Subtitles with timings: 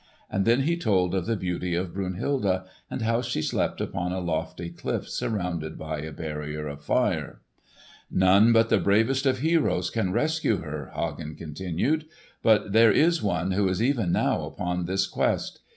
[0.31, 4.19] And then he told of the beauty of Brunhilde, and how she slept upon a
[4.19, 7.41] lofty cliff surrounded by a barrier of fire.
[8.09, 12.07] "None but the bravest of heroes can rescue her," Hagen continued.
[12.41, 15.59] "But there is one who is even now upon this quest.